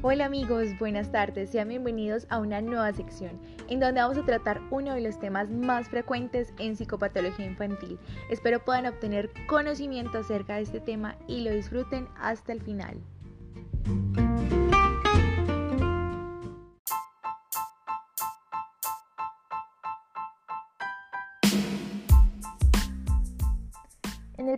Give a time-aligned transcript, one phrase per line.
[0.00, 3.32] Hola amigos, buenas tardes, sean bienvenidos a una nueva sección
[3.66, 7.98] en donde vamos a tratar uno de los temas más frecuentes en psicopatología infantil.
[8.30, 12.96] Espero puedan obtener conocimiento acerca de este tema y lo disfruten hasta el final.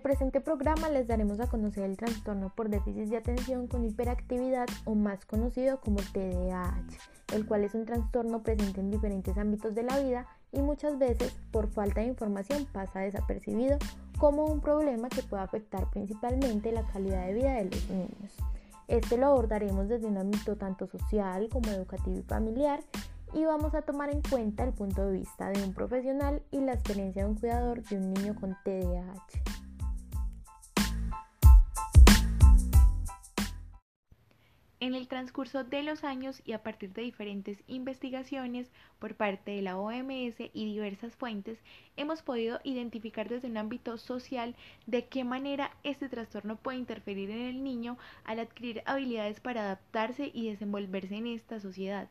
[0.01, 4.67] El presente programa les daremos a conocer el trastorno por déficit de atención con hiperactividad
[4.87, 6.87] o más conocido como TDAH,
[7.35, 11.37] el cual es un trastorno presente en diferentes ámbitos de la vida y muchas veces
[11.51, 13.77] por falta de información pasa desapercibido
[14.19, 18.33] como un problema que puede afectar principalmente la calidad de vida de los niños.
[18.89, 22.81] Este lo abordaremos desde un ámbito tanto social como educativo y familiar
[23.35, 26.73] y vamos a tomar en cuenta el punto de vista de un profesional y la
[26.73, 29.50] experiencia de un cuidador de un niño con TDAH.
[34.83, 39.61] En el transcurso de los años y a partir de diferentes investigaciones por parte de
[39.61, 41.59] la OMS y diversas fuentes,
[41.99, 47.43] hemos podido identificar desde un ámbito social de qué manera este trastorno puede interferir en
[47.43, 52.09] el niño al adquirir habilidades para adaptarse y desenvolverse en esta sociedad.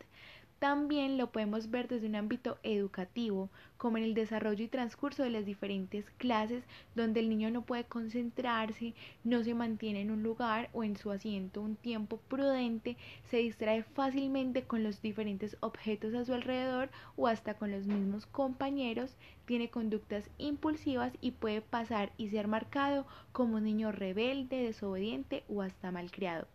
[0.60, 5.30] También lo podemos ver desde un ámbito educativo, como en el desarrollo y transcurso de
[5.30, 6.66] las diferentes clases,
[6.96, 8.94] donde el niño no puede concentrarse,
[9.24, 12.98] no se mantiene en un lugar o en su asiento un tiempo prudente,
[13.32, 18.26] se distrae fácilmente con los diferentes objetos a su alrededor o hasta con los mismos
[18.26, 19.16] compañeros,
[19.46, 25.62] tiene conductas impulsivas y puede pasar y ser marcado como un niño rebelde, desobediente o
[25.62, 26.50] hasta malcriado.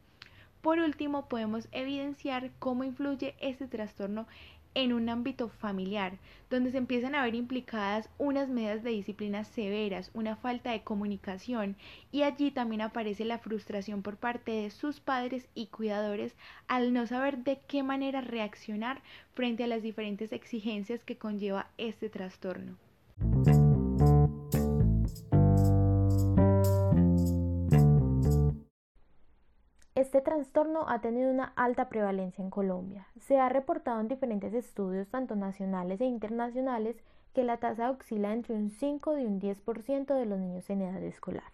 [0.64, 4.26] Por último, podemos evidenciar cómo influye este trastorno
[4.72, 6.16] en un ámbito familiar,
[6.48, 11.76] donde se empiezan a ver implicadas unas medidas de disciplina severas, una falta de comunicación
[12.10, 16.34] y allí también aparece la frustración por parte de sus padres y cuidadores
[16.66, 19.02] al no saber de qué manera reaccionar
[19.34, 22.78] frente a las diferentes exigencias que conlleva este trastorno.
[30.14, 33.08] Este trastorno ha tenido una alta prevalencia en Colombia.
[33.19, 36.94] Se ha reportado en diferentes estudios, tanto nacionales e internacionales,
[37.34, 41.03] que la tasa oscila entre un 5 y un 10% de los niños en edad
[41.03, 41.50] escolar.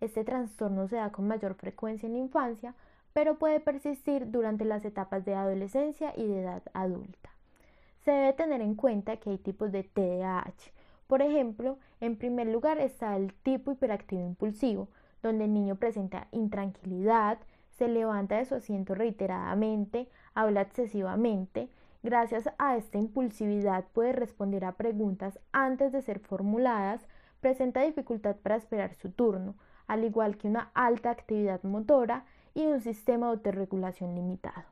[0.00, 2.74] Este trastorno se da con mayor frecuencia en la infancia,
[3.12, 7.28] pero puede persistir durante las etapas de adolescencia y de edad adulta.
[8.06, 10.72] Se debe tener en cuenta que hay tipos de TDAH.
[11.08, 14.88] Por ejemplo, en primer lugar está el tipo hiperactivo impulsivo,
[15.22, 17.38] donde el niño presenta intranquilidad,
[17.78, 21.68] se levanta de su asiento reiteradamente, habla excesivamente.
[22.02, 27.06] Gracias a esta impulsividad puede responder a preguntas antes de ser formuladas,
[27.40, 29.54] presenta dificultad para esperar su turno,
[29.86, 32.24] al igual que una alta actividad motora
[32.54, 34.64] y un sistema de autorregulación limitado.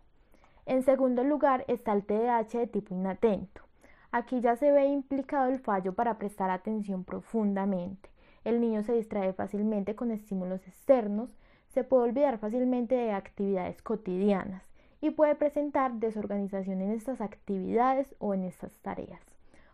[0.66, 3.62] En segundo lugar está el TDAH de tipo inatento.
[4.10, 8.10] Aquí ya se ve implicado el fallo para prestar atención profundamente.
[8.42, 11.36] El niño se distrae fácilmente con estímulos externos,
[11.76, 14.62] se puede olvidar fácilmente de actividades cotidianas
[15.02, 19.20] y puede presentar desorganización en estas actividades o en estas tareas.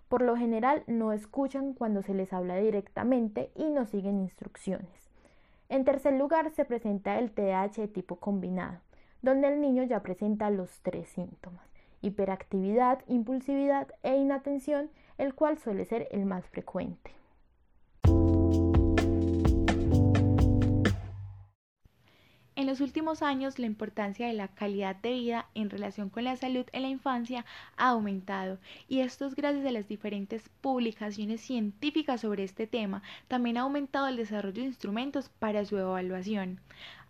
[0.08, 5.12] Por lo general no escuchan cuando se les habla directamente y no siguen instrucciones.
[5.68, 8.80] En tercer lugar se presenta el TDAH de tipo combinado,
[9.22, 11.68] donde el niño ya presenta los tres síntomas,
[12.00, 17.21] hiperactividad, impulsividad e inatención, el cual suele ser el más frecuente.
[22.62, 26.36] En los últimos años, la importancia de la calidad de vida en relación con la
[26.36, 27.44] salud en la infancia
[27.76, 33.02] ha aumentado y esto es gracias a las diferentes publicaciones científicas sobre este tema.
[33.26, 36.60] También ha aumentado el desarrollo de instrumentos para su evaluación.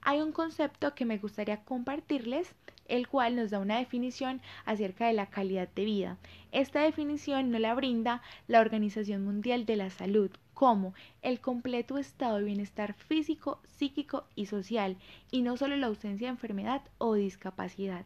[0.01, 2.55] Hay un concepto que me gustaría compartirles
[2.89, 6.17] el cual nos da una definición acerca de la calidad de vida.
[6.51, 12.39] Esta definición no la brinda la Organización Mundial de la Salud como el completo estado
[12.39, 14.97] de bienestar físico, psíquico y social,
[15.31, 18.05] y no solo la ausencia de enfermedad o discapacidad.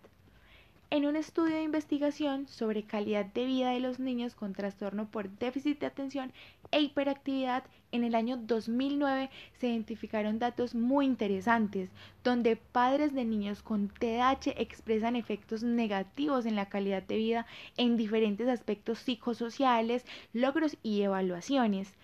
[0.88, 5.28] En un estudio de investigación sobre calidad de vida de los niños con trastorno por
[5.28, 6.32] déficit de atención
[6.70, 9.28] e hiperactividad, en el año 2009
[9.58, 11.90] se identificaron datos muy interesantes,
[12.22, 17.96] donde padres de niños con TDAH expresan efectos negativos en la calidad de vida en
[17.96, 21.96] diferentes aspectos psicosociales, logros y evaluaciones.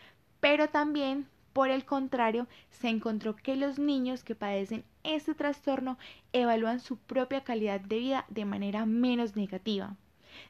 [0.43, 5.99] Pero también por el contrario, se encontró que los niños que padecen este trastorno
[6.33, 9.95] evalúan su propia calidad de vida de manera menos negativa.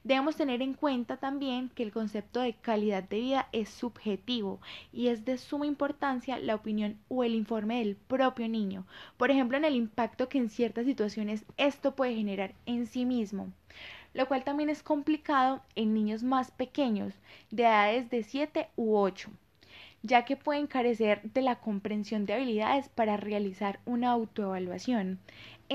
[0.05, 4.61] Debemos tener en cuenta también que el concepto de calidad de vida es subjetivo
[4.93, 8.87] y es de suma importancia la opinión o el informe del propio niño,
[9.17, 13.53] por ejemplo en el impacto que en ciertas situaciones esto puede generar en sí mismo,
[14.15, 17.13] lo cual también es complicado en niños más pequeños,
[17.51, 19.31] de edades de 7 u 8
[20.03, 25.21] ya que pueden carecer de la comprensión de habilidades para realizar una autoevaluación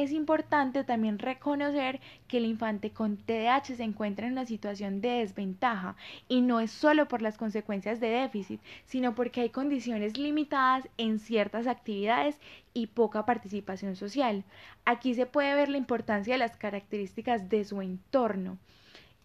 [0.02, 5.10] es importante también reconocer que el infante con TDAH se encuentra en una situación de
[5.10, 5.96] desventaja
[6.28, 11.18] y no es solo por las consecuencias de déficit, sino porque hay condiciones limitadas en
[11.18, 12.40] ciertas actividades
[12.76, 14.44] y poca participación social.
[14.86, 18.60] Aquí se puede ver la importancia de las características de su entorno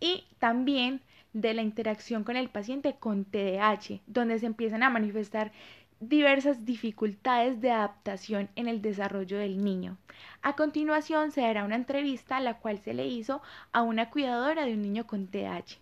[0.00, 1.02] y también
[1.32, 5.52] de la interacción con el paciente con TDAH, donde se empiezan a manifestar
[6.00, 9.99] diversas dificultades de adaptación en el desarrollo del niño.
[10.43, 13.40] A continuación se dará una entrevista la cual se le hizo
[13.73, 15.79] a una cuidadora de un niño con TH.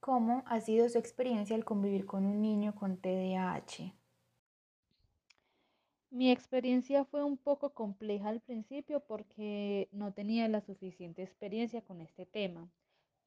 [0.00, 3.92] ¿Cómo ha sido su experiencia al convivir con un niño con TDAH?
[6.10, 12.00] Mi experiencia fue un poco compleja al principio porque no tenía la suficiente experiencia con
[12.00, 12.70] este tema,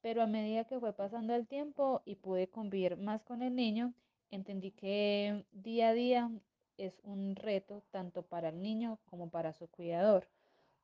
[0.00, 3.92] pero a medida que fue pasando el tiempo y pude convivir más con el niño,
[4.30, 6.30] entendí que día a día
[6.78, 10.26] es un reto tanto para el niño como para su cuidador,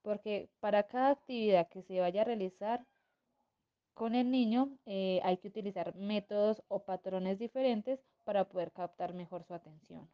[0.02, 2.84] porque para cada actividad que se vaya a realizar
[3.94, 9.44] con el niño eh, hay que utilizar métodos o patrones diferentes para poder captar mejor
[9.44, 10.06] su atención.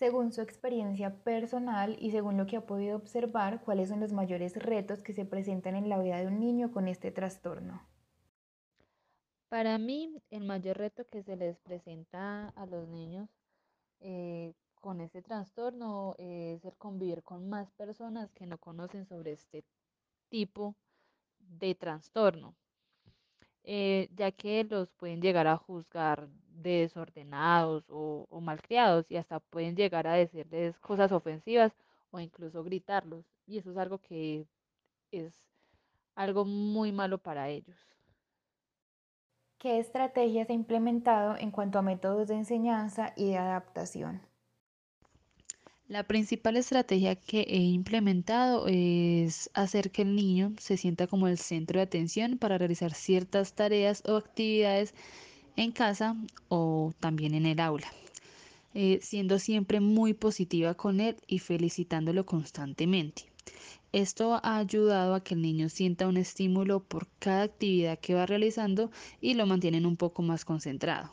[0.00, 4.56] Según su experiencia personal y según lo que ha podido observar, ¿cuáles son los mayores
[4.56, 7.86] retos que se presentan en la vida de un niño con este trastorno?
[9.50, 13.28] Para mí, el mayor reto que se les presenta a los niños
[14.00, 19.66] eh, con este trastorno es el convivir con más personas que no conocen sobre este
[20.30, 20.76] tipo
[21.40, 22.54] de trastorno.
[23.64, 26.30] Eh, ya que los pueden llegar a juzgar
[26.62, 31.72] desordenados o, o malcriados y hasta pueden llegar a decirles cosas ofensivas
[32.10, 33.24] o incluso gritarlos.
[33.46, 34.46] Y eso es algo que
[35.10, 35.34] es
[36.14, 37.76] algo muy malo para ellos.
[39.58, 44.22] ¿Qué estrategias ha implementado en cuanto a métodos de enseñanza y de adaptación?
[45.86, 51.36] La principal estrategia que he implementado es hacer que el niño se sienta como el
[51.36, 54.94] centro de atención para realizar ciertas tareas o actividades
[55.56, 56.16] en casa
[56.48, 57.92] o también en el aula,
[58.74, 63.24] eh, siendo siempre muy positiva con él y felicitándolo constantemente.
[63.92, 68.24] Esto ha ayudado a que el niño sienta un estímulo por cada actividad que va
[68.24, 71.10] realizando y lo mantienen un poco más concentrado.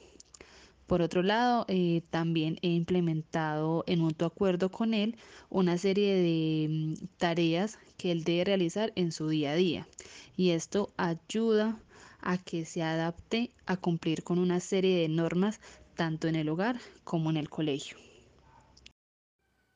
[0.88, 5.18] Por otro lado, eh, también he implementado en mutuo acuerdo con él
[5.50, 9.88] una serie de mm, tareas que él debe realizar en su día a día.
[10.38, 11.78] Y esto ayuda
[12.28, 15.62] a que se adapte a cumplir con una serie de normas
[15.96, 16.76] tanto en el hogar
[17.06, 17.98] como en el colegio.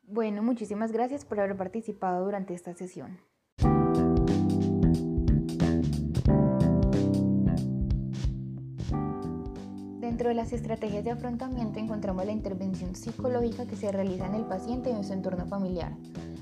[0.04, 3.20] Bueno, muchísimas gracias por haber participado durante esta sesión.
[10.02, 14.44] Dentro de las estrategias de afrontamiento encontramos la intervención psicológica que se realiza en el
[14.44, 15.94] paciente y en su entorno familiar.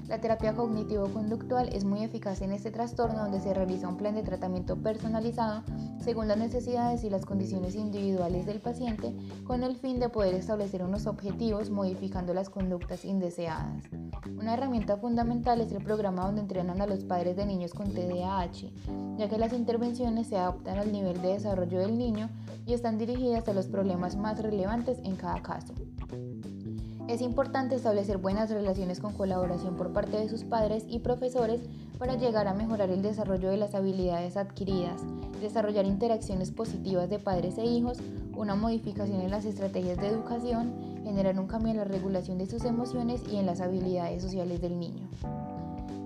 [0.09, 4.23] La terapia cognitivo-conductual es muy eficaz en este trastorno donde se realiza un plan de
[4.23, 5.61] tratamiento personalizado
[6.03, 10.81] según las necesidades y las condiciones individuales del paciente con el fin de poder establecer
[10.81, 13.83] unos objetivos modificando las conductas indeseadas.
[14.39, 18.71] Una herramienta fundamental es el programa donde entrenan a los padres de niños con TDAH,
[19.15, 22.31] ya que las intervenciones se adaptan al nivel de desarrollo del niño
[22.65, 25.75] y están dirigidas a los problemas más relevantes en cada caso.
[27.09, 31.59] Es importante establecer buenas relaciones con colaboración por parte de sus padres y profesores
[31.97, 35.01] para llegar a mejorar el desarrollo de las habilidades adquiridas,
[35.41, 37.97] desarrollar interacciones positivas de padres e hijos,
[38.35, 40.71] una modificación en las estrategias de educación,
[41.03, 44.79] generar un cambio en la regulación de sus emociones y en las habilidades sociales del
[44.79, 45.09] niño.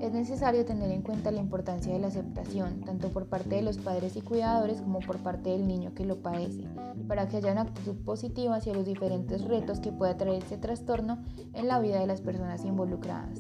[0.03, 3.77] Es necesario tener en cuenta la importancia de la aceptación, tanto por parte de los
[3.77, 6.67] padres y cuidadores como por parte del niño que lo padece,
[7.07, 11.23] para que haya una actitud positiva hacia los diferentes retos que pueda traer este trastorno
[11.53, 13.39] en la vida de las personas involucradas.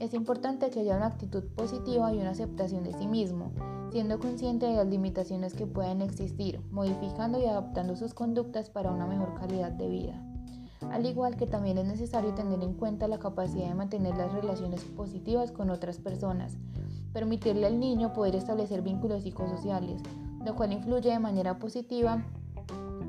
[0.00, 3.52] Es importante que haya una actitud positiva y una aceptación de sí mismo,
[3.92, 9.06] siendo consciente de las limitaciones que puedan existir, modificando y adaptando sus conductas para una
[9.06, 10.33] mejor calidad de vida
[10.90, 14.82] al igual que también es necesario tener en cuenta la capacidad de mantener las relaciones
[14.84, 16.56] positivas con otras personas,
[17.12, 20.02] permitirle al niño poder establecer vínculos psicosociales,
[20.44, 22.24] lo cual influye de manera positiva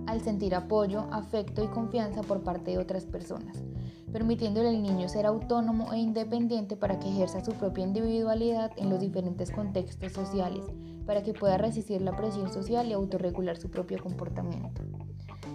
[0.07, 3.63] al sentir apoyo, afecto y confianza por parte de otras personas,
[4.11, 8.99] permitiéndole al niño ser autónomo e independiente para que ejerza su propia individualidad en los
[8.99, 10.63] diferentes contextos sociales,
[11.05, 14.81] para que pueda resistir la presión social y autorregular su propio comportamiento.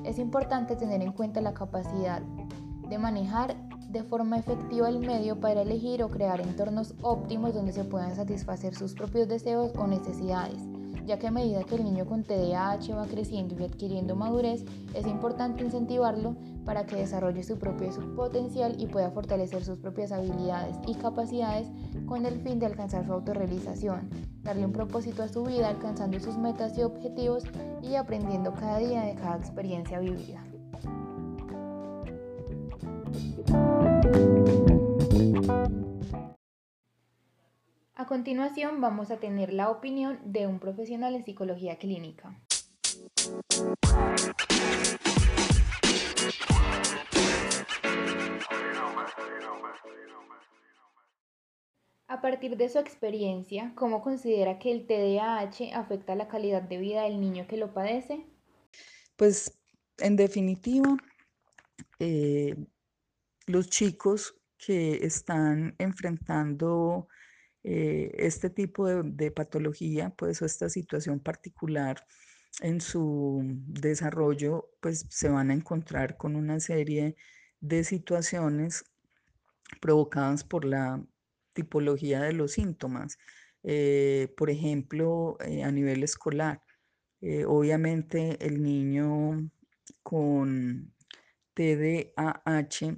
[0.05, 2.23] Es importante tener en cuenta la capacidad
[2.89, 3.57] de manejar
[3.91, 8.75] de forma efectiva el medio para elegir o crear entornos óptimos donde se puedan satisfacer
[8.75, 10.63] sus propios deseos o necesidades,
[11.07, 14.65] ya que a medida que el niño con TDAH va creciendo y adquiriendo madurez,
[14.95, 20.77] es importante incentivarlo para que desarrolle su propio potencial y pueda fortalecer sus propias habilidades
[20.87, 21.69] y capacidades
[22.07, 24.11] con el fin de alcanzar su autorrealización,
[24.43, 27.45] darle un propósito a su vida alcanzando sus metas y objetivos
[27.83, 30.45] y aprendiendo cada día de cada experiencia vivida.
[37.95, 42.35] A continuación vamos a tener la opinión de un profesional en psicología clínica.
[52.11, 57.05] A partir de su experiencia, ¿cómo considera que el TDAH afecta la calidad de vida
[57.05, 58.27] del niño que lo padece?
[59.15, 59.57] Pues
[59.99, 60.97] en definitiva,
[62.01, 62.57] eh,
[63.47, 67.07] los chicos que están enfrentando
[67.63, 72.05] eh, este tipo de, patología, pues o esta situación particular
[72.61, 77.15] en su desarrollo, pues se van a encontrar con una serie
[77.61, 78.85] de situaciones
[79.81, 81.07] provocadas por la
[81.53, 83.19] tipología de los síntomas.
[83.63, 86.63] Eh, por ejemplo, eh, a nivel escolar,
[87.47, 89.51] obviamente el niño
[90.03, 90.95] con
[91.55, 92.97] TDAH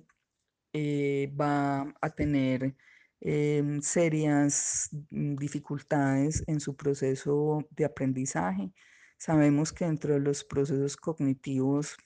[1.36, 2.76] va a tener
[3.24, 8.72] Em, serias dificultades en su proceso de aprendizaje.
[9.16, 11.96] Sabemos que dentro de los procesos cognitivos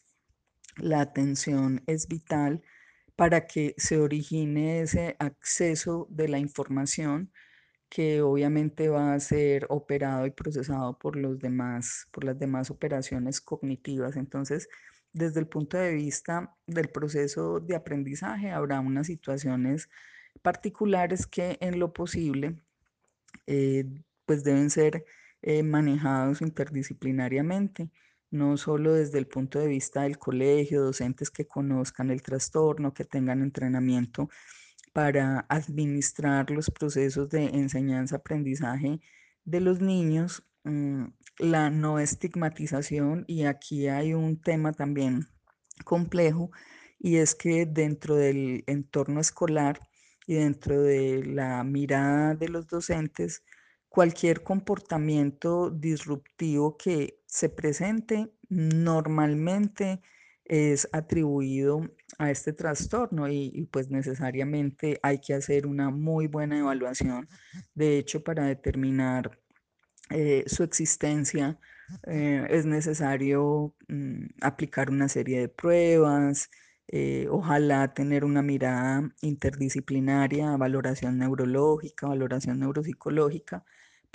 [0.76, 2.62] la atención es vital
[3.17, 7.33] para que se origine ese acceso de la información
[7.89, 13.41] que obviamente va a ser operado y procesado por los demás, por las demás operaciones
[13.41, 14.17] cognitivas.
[14.17, 14.69] Entonces,
[15.13, 19.89] desde el punto de vista del proceso de aprendizaje, habrá unas situaciones
[20.43, 22.57] particulares que en lo posible
[23.47, 23.87] eh,
[24.27, 25.05] pues deben ser
[25.43, 27.91] eh, manejados interdisciplinariamente,
[28.37, 33.05] no solo desde el punto de vista del colegio, docentes que conozcan el trastorno, que
[33.05, 34.28] tengan entrenamiento
[34.93, 39.00] para administrar los procesos de enseñanza-aprendizaje
[39.45, 41.05] de los niños, mm,
[41.38, 45.26] la no estigmatización, y aquí hay un tema también
[45.85, 46.50] complejo,
[46.99, 49.81] y es que dentro del entorno escolar,
[50.26, 53.43] y dentro de la mirada de los docentes,
[53.97, 60.03] cualquier comportamiento disruptivo que se presente normalmente
[60.45, 61.81] es atribuido
[62.19, 67.26] a este trastorno y, pues necesariamente hay que hacer una muy buena evaluación.
[67.75, 69.38] De hecho, para determinar
[70.11, 71.59] eh, su existencia
[72.07, 76.50] eh, es necesario mm, aplicar una serie de pruebas,
[76.88, 83.65] eh, ojalá tener una mirada interdisciplinaria, valoración neurológica, valoración neuropsicológica,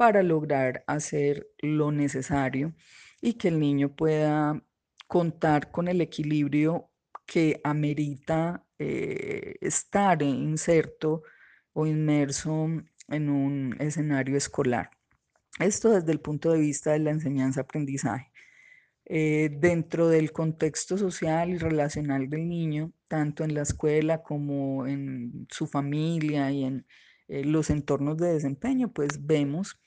[0.01, 2.73] para lograr hacer lo necesario
[3.21, 4.59] y que el niño pueda
[5.05, 6.89] contar con el equilibrio
[7.27, 11.21] que amerita eh, estar inserto
[11.73, 12.67] o inmerso
[13.09, 14.89] en un escenario escolar.
[15.59, 18.31] Esto desde el punto de vista de la enseñanza-aprendizaje.
[19.05, 25.45] Eh, dentro del contexto social y relacional del niño, tanto en la escuela como en
[25.51, 26.87] su familia y en
[27.27, 29.77] eh, los entornos de desempeño, pues vemos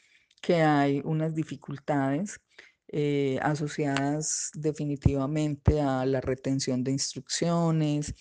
[0.45, 2.41] que hay unas dificultades
[2.89, 8.15] eh, asociadas definitivamente a la retención de instrucciones,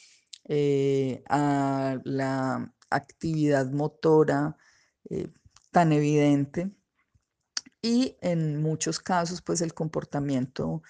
[1.30, 4.56] a la actividad motora
[5.72, 6.72] tan evidente.
[7.82, 10.82] Y en muchos casos pues el comportamiento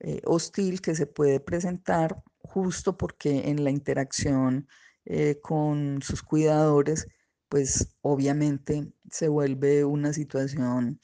[0.00, 4.68] eh, hostil que se puede presentar justo porque en la interacción
[5.04, 7.08] eh, con sus cuidadores
[7.48, 11.00] pues obviamente se vuelve una situación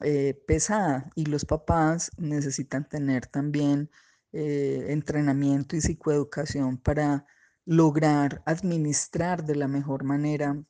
[0.00, 3.90] eh, pesada y los papás necesitan tener también
[4.32, 7.24] entrenamiento y psicoeducación para
[7.64, 10.62] lograr administrar de la mejor manera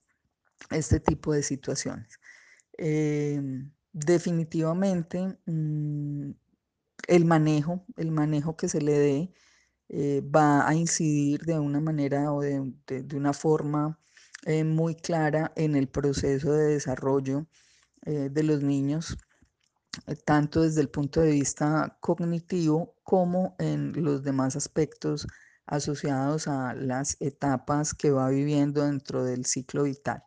[0.70, 2.18] este tipo de situaciones.
[2.78, 6.30] Em, definitivamente mm,
[7.08, 9.32] el manejo, el manejo que se le dé
[9.88, 12.60] eh, va a incidir de una manera o de,
[13.14, 13.98] una forma
[14.46, 17.46] eh, muy clara en el proceso de desarrollo
[18.02, 19.18] eh, de los niños,
[20.24, 25.26] tanto desde el punto de vista cognitivo como en los demás aspectos
[25.66, 30.22] asociados a las etapas que va viviendo dentro del ciclo vital.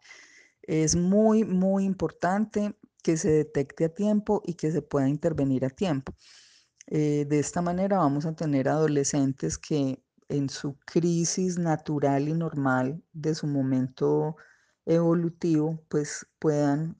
[0.63, 5.69] Es muy, muy importante que se detecte a tiempo y que se pueda intervenir a
[5.69, 6.13] tiempo.
[6.87, 13.03] Eh, de esta manera vamos a tener adolescentes que en su crisis natural y normal
[13.13, 14.37] de su momento
[14.85, 16.97] evolutivo, pues puedan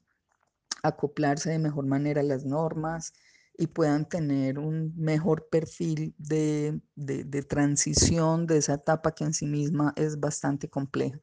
[0.83, 3.13] acoplarse de mejor manera a las normas
[3.57, 9.45] y puedan tener un mejor perfil de, de transición de esa etapa que en sí
[9.45, 11.19] misma es bastante compleja.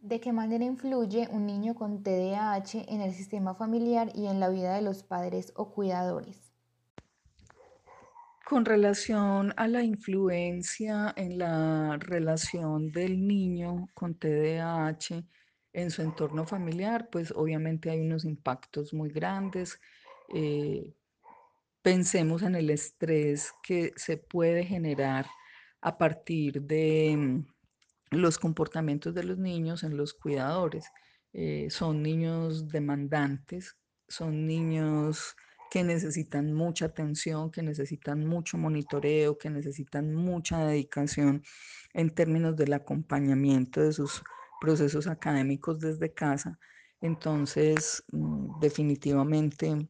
[0.00, 4.48] ¿De qué manera influye un niño con TDAH en el sistema familiar y en la
[4.48, 6.55] vida de los padres o cuidadores?
[8.46, 15.24] Con relación a la influencia en la relación del niño con TDAH
[15.72, 19.80] en su entorno familiar, pues obviamente hay unos impactos muy grandes.
[20.32, 20.94] Eh,
[21.82, 25.26] pensemos en el estrés que se puede generar
[25.80, 27.46] a partir de mm,
[28.12, 30.86] los comportamientos de los niños en los cuidadores.
[31.32, 33.76] Eh, son niños demandantes,
[34.06, 35.34] son niños
[35.70, 41.42] que necesitan mucha atención, que necesitan mucho monitoreo, que necesitan mucha dedicación
[41.92, 44.22] en términos del acompañamiento de sus
[44.60, 46.58] procesos académicos desde casa.
[47.00, 49.88] Entonces, mm, definitivamente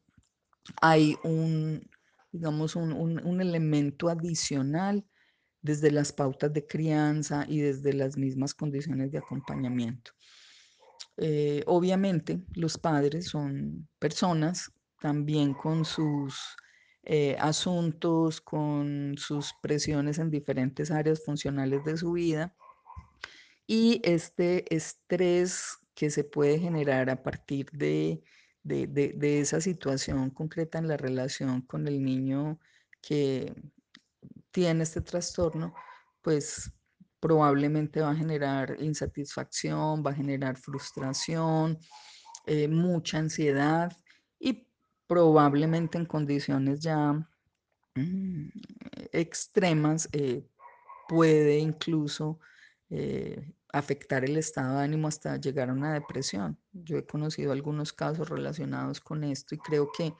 [0.81, 1.89] hay un,
[2.31, 5.05] digamos, un, elemento adicional
[5.61, 10.11] desde las pautas de crianza y desde las mismas condiciones de acompañamiento.
[11.17, 16.57] Eh, obviamente, los padres son personas también con sus
[17.03, 22.55] eh, asuntos, con sus presiones en diferentes áreas funcionales de su vida.
[23.65, 28.21] Y este estrés que se puede generar a partir de,
[28.63, 32.59] de, esa situación concreta en la relación con el niño
[33.01, 33.55] que
[34.51, 35.73] tiene este trastorno,
[36.21, 36.71] pues
[37.19, 41.79] probablemente va a generar insatisfacción, va a generar frustración,
[42.45, 43.91] eh, mucha ansiedad
[44.39, 44.66] y
[45.07, 47.13] probablemente en condiciones ya
[47.95, 48.49] mm,
[49.11, 50.45] extremas eh,
[51.07, 52.39] puede incluso
[52.89, 56.57] eh, afectar el estado de ánimo hasta llegar a una depresión.
[56.73, 60.13] Yo he conocido algunos casos relacionados con esto y creo que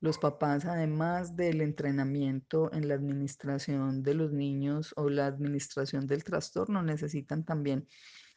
[0.00, 6.24] los papás, además del entrenamiento en la administración de los niños o la administración del
[6.24, 7.86] trastorno, necesitan también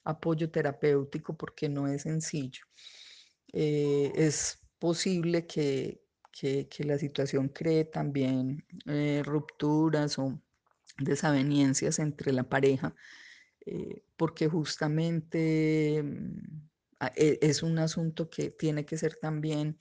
[0.03, 2.65] apoyo terapéutico porque no es sencillo.
[3.51, 6.01] Eh, es posible que,
[6.79, 10.39] la situación cree también eh, rupturas o
[10.99, 12.93] desavenencias entre la pareja,
[13.65, 16.67] eh, porque justamente mm,
[17.15, 19.77] e, es un asunto que tiene que ser también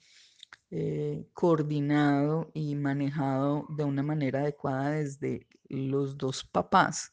[0.71, 7.11] eh, coordinado y manejado de una manera adecuada desde los dos papás.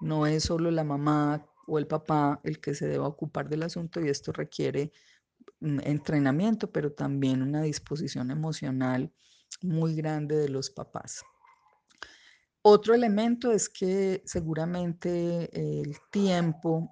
[0.00, 4.00] No es solo la mamá o el papá el que se deba ocupar del asunto
[4.00, 4.92] y esto requiere
[5.84, 9.12] entrenamiento, pero también una disposición emocional
[9.62, 11.22] muy grande de los papás.
[12.62, 15.50] Otro elemento es que seguramente
[15.80, 16.90] el tiempo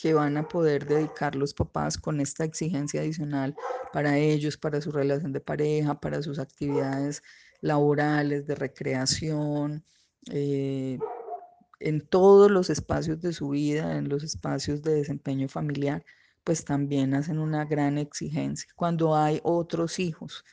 [0.00, 3.54] que van a poder dedicar los papás con esta exigencia adicional
[3.92, 7.22] para ellos, para su relación de pareja, para sus actividades
[7.60, 9.84] laborales, de recreación,
[10.30, 10.98] eh,
[11.80, 16.04] en todos los espacios de su vida, en los espacios de desempeño familiar,
[16.50, 18.68] pues también hacen una gran exigencia.
[18.74, 20.44] Cuando hay otros hijos,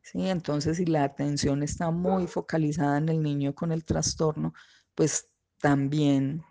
[0.00, 0.30] ¿sí?
[0.30, 4.54] Entonces, si la atención está muy focalizada en el niño con el trastorno,
[4.94, 5.28] pues
[5.60, 6.42] también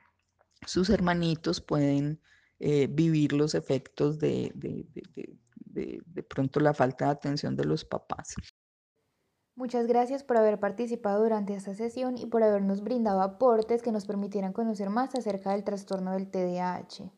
[0.68, 2.22] sus hermanitos pueden
[2.60, 4.86] eh, vivir los efectos de, de,
[5.56, 8.36] de, de pronto la falta de atención de los papás.
[9.56, 14.06] Muchas gracias por haber participado durante esta sesión y por habernos brindado aportes que nos
[14.06, 17.12] permitieran conocer más acerca del trastorno del TDAH.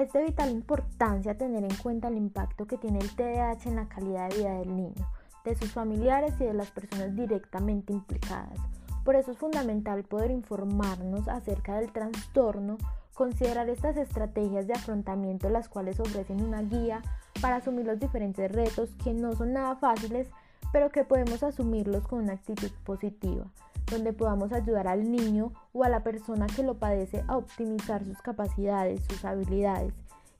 [0.00, 3.86] Es de vital importancia tener en cuenta el impacto que tiene el TDAH en la
[3.86, 5.12] calidad de vida del niño,
[5.44, 8.58] de sus familiares y de las personas directamente implicadas.
[9.04, 12.78] Por eso es fundamental poder informarnos acerca del trastorno,
[13.12, 17.02] considerar estas estrategias de afrontamiento las cuales ofrecen una guía
[17.42, 20.30] para asumir los diferentes retos que no son nada fáciles,
[20.72, 23.44] pero que podemos asumirlos con una actitud positiva
[23.90, 28.22] donde podamos ayudar al niño o a la persona que lo padece a optimizar sus
[28.22, 29.92] capacidades, sus habilidades,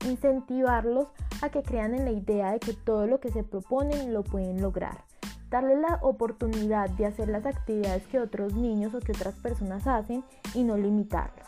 [0.07, 1.09] incentivarlos
[1.41, 4.61] a que crean en la idea de que todo lo que se proponen lo pueden
[4.61, 5.03] lograr,
[5.49, 10.23] darles la oportunidad de hacer las actividades que otros niños o que otras personas hacen
[10.53, 11.47] y no limitarlos,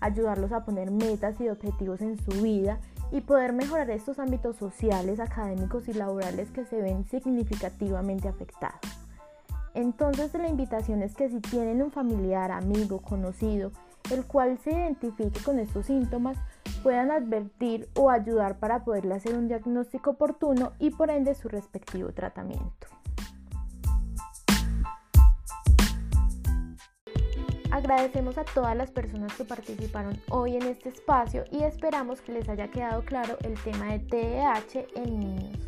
[0.00, 2.80] ayudarlos a poner metas y objetivos en su vida
[3.12, 9.05] y poder mejorar estos ámbitos sociales, académicos y laborales que se ven significativamente afectados.
[9.76, 13.72] Entonces la invitación es que si tienen un familiar, amigo, conocido,
[14.10, 16.38] el cual se identifique con estos síntomas,
[16.82, 22.10] puedan advertir o ayudar para poderle hacer un diagnóstico oportuno y por ende su respectivo
[22.12, 22.86] tratamiento.
[27.70, 32.48] Agradecemos a todas las personas que participaron hoy en este espacio y esperamos que les
[32.48, 35.65] haya quedado claro el tema de TDAH en niños.